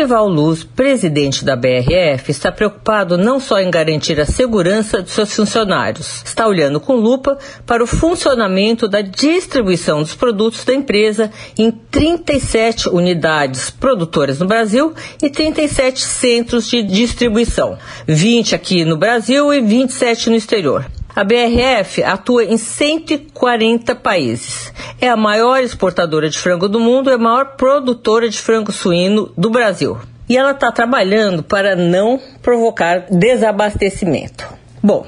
[0.00, 5.34] Lorival Luz, presidente da BRF, está preocupado não só em garantir a segurança de seus
[5.34, 7.36] funcionários, está olhando com lupa
[7.66, 14.94] para o funcionamento da distribuição dos produtos da empresa em 37 unidades produtoras no Brasil
[15.22, 20.99] e 37 centros de distribuição, 20 aqui no Brasil e 27 no exterior.
[21.14, 24.72] A BRF atua em 140 países.
[25.00, 29.32] É a maior exportadora de frango do mundo e a maior produtora de frango suíno
[29.36, 29.98] do Brasil.
[30.28, 34.46] E ela está trabalhando para não provocar desabastecimento.
[34.82, 35.04] Bom,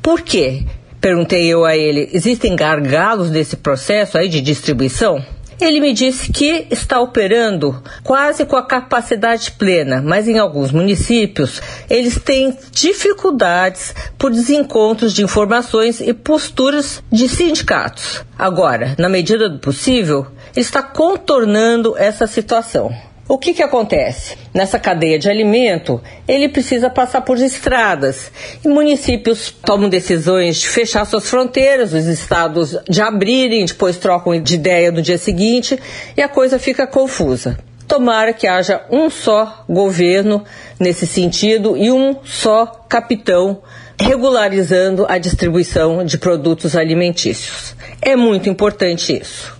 [0.00, 0.64] por quê?
[1.00, 2.08] Perguntei eu a ele.
[2.12, 5.24] Existem gargalos nesse processo aí de distribuição?
[5.60, 11.60] Ele me disse que está operando quase com a capacidade plena, mas em alguns municípios
[11.88, 18.24] eles têm dificuldades por desencontros de informações e posturas de sindicatos.
[18.38, 20.26] Agora, na medida do possível,
[20.56, 22.90] está contornando essa situação.
[23.30, 24.36] O que, que acontece?
[24.52, 28.32] Nessa cadeia de alimento, ele precisa passar por estradas.
[28.64, 34.56] E municípios tomam decisões de fechar suas fronteiras, os estados de abrirem, depois trocam de
[34.56, 35.78] ideia no dia seguinte
[36.16, 37.56] e a coisa fica confusa.
[37.86, 40.44] Tomara que haja um só governo
[40.76, 43.62] nesse sentido e um só capitão
[43.96, 47.76] regularizando a distribuição de produtos alimentícios.
[48.02, 49.59] É muito importante isso.